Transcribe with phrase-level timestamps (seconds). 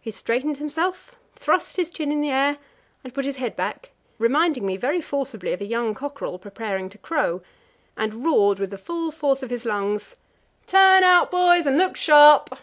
[0.00, 2.56] He straightened himself, thrust his chin in the air
[3.04, 6.96] and put his head back reminding me very forcibly of a young cockerel preparing to
[6.96, 7.42] crow
[7.94, 10.16] and roared with the full force of his lungs:
[10.66, 12.56] "Turn out, boys, and look sharp!"